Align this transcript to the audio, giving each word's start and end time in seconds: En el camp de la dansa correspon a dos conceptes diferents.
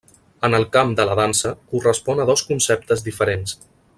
En 0.47 0.55
el 0.59 0.63
camp 0.77 0.93
de 0.99 1.05
la 1.09 1.17
dansa 1.19 1.51
correspon 1.75 2.23
a 2.23 2.27
dos 2.31 2.47
conceptes 2.49 3.07
diferents. 3.11 3.57